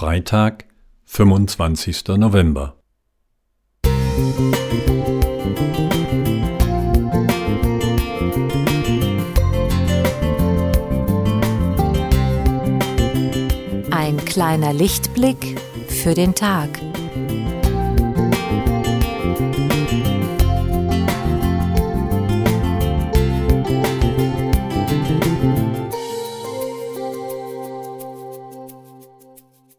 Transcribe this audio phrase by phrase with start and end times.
[0.00, 0.66] Freitag,
[1.06, 2.06] 25.
[2.18, 2.76] November.
[13.90, 16.68] Ein kleiner Lichtblick für den Tag.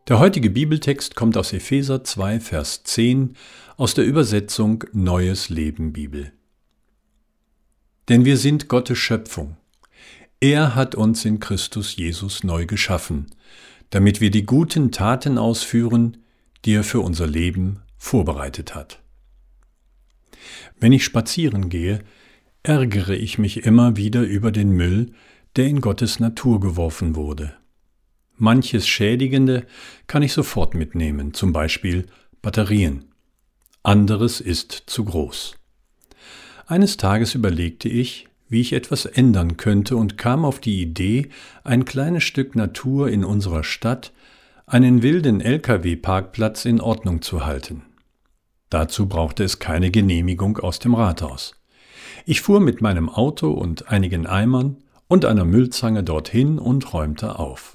[0.09, 3.35] Der heutige Bibeltext kommt aus Epheser 2, Vers 10
[3.77, 6.31] aus der Übersetzung Neues Leben Bibel.
[8.09, 9.57] Denn wir sind Gottes Schöpfung.
[10.39, 13.27] Er hat uns in Christus Jesus neu geschaffen,
[13.91, 16.17] damit wir die guten Taten ausführen,
[16.65, 19.03] die er für unser Leben vorbereitet hat.
[20.79, 21.99] Wenn ich spazieren gehe,
[22.63, 25.13] ärgere ich mich immer wieder über den Müll,
[25.55, 27.58] der in Gottes Natur geworfen wurde.
[28.39, 29.65] Manches Schädigende
[30.07, 32.05] kann ich sofort mitnehmen, zum Beispiel
[32.41, 33.05] Batterien.
[33.83, 35.55] Anderes ist zu groß.
[36.65, 41.29] Eines Tages überlegte ich, wie ich etwas ändern könnte und kam auf die Idee,
[41.65, 44.13] ein kleines Stück Natur in unserer Stadt,
[44.65, 47.83] einen wilden Lkw-Parkplatz in Ordnung zu halten.
[48.69, 51.55] Dazu brauchte es keine Genehmigung aus dem Rathaus.
[52.25, 54.77] Ich fuhr mit meinem Auto und einigen Eimern
[55.09, 57.73] und einer Müllzange dorthin und räumte auf.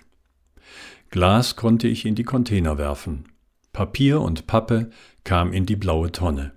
[1.15, 3.27] Glas konnte ich in die Container werfen.
[3.73, 4.91] Papier und Pappe
[5.23, 6.51] kam in die blaue Tonne.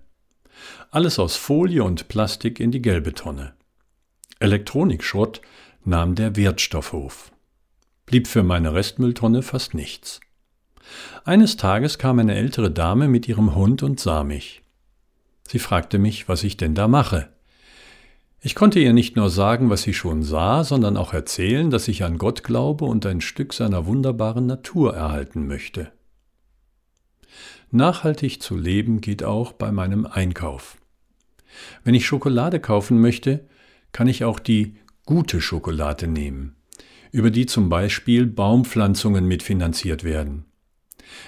[0.90, 3.54] Alles aus Folie und Plastik in die gelbe Tonne.
[4.40, 5.42] Elektronikschrott
[5.86, 7.32] nahm der Wertstoffhof.
[8.08, 10.22] Blieb für meine Restmülltonne fast nichts.
[11.24, 14.64] Eines Tages kam eine ältere Dame mit ihrem Hund und sah mich.
[15.48, 17.30] Sie fragte mich, was ich denn da mache.
[18.40, 22.04] Ich konnte ihr nicht nur sagen, was sie schon sah, sondern auch erzählen, dass ich
[22.04, 25.92] an Gott glaube und ein Stück seiner wunderbaren Natur erhalten möchte.
[27.72, 30.78] Nachhaltig zu leben geht auch bei meinem Einkauf.
[31.84, 33.48] Wenn ich Schokolade kaufen möchte,
[33.92, 34.76] kann ich auch die
[35.06, 36.56] gute Schokolade nehmen,
[37.12, 40.46] über die zum Beispiel Baumpflanzungen mitfinanziert werden.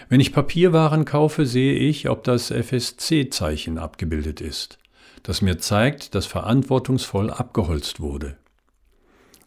[0.10, 4.79] Wenn ich Papierwaren kaufe, sehe ich, ob das FSC-Zeichen abgebildet ist
[5.24, 8.38] das mir zeigt, dass verantwortungsvoll abgeholzt wurde.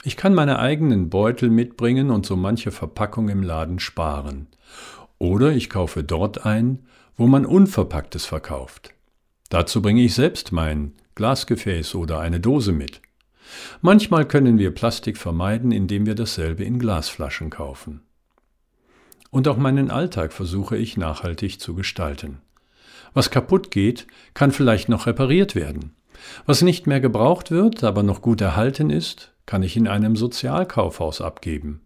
[0.05, 4.49] Ich kann meine eigenen Beutel mitbringen und so manche Verpackung im Laden sparen.
[5.19, 6.81] Oder ich kaufe dort ein,
[7.17, 8.95] wo man Unverpacktes verkauft.
[9.49, 13.01] Dazu bringe ich selbst mein Glasgefäß oder eine Dose mit.
[13.81, 18.01] Manchmal können wir Plastik vermeiden, indem wir dasselbe in Glasflaschen kaufen.
[19.31, 22.39] Und auch meinen Alltag versuche ich nachhaltig zu gestalten.
[23.15, 25.93] Was kaputt geht, kann vielleicht noch repariert werden.
[26.47, 31.21] Was nicht mehr gebraucht wird, aber noch gut erhalten ist, kann ich in einem Sozialkaufhaus
[31.21, 31.83] abgeben.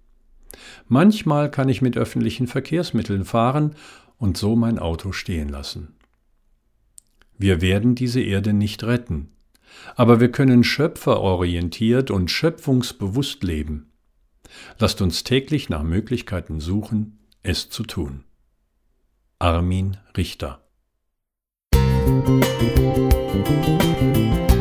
[0.89, 3.75] Manchmal kann ich mit öffentlichen Verkehrsmitteln fahren
[4.19, 5.95] und so mein Auto stehen lassen.
[7.39, 9.31] Wir werden diese Erde nicht retten,
[9.95, 13.91] aber wir können schöpferorientiert und schöpfungsbewusst leben.
[14.79, 18.25] Lasst uns täglich nach Möglichkeiten suchen, es zu tun.
[19.39, 20.66] Armin Richter
[22.07, 22.29] Thank
[24.51, 24.56] you.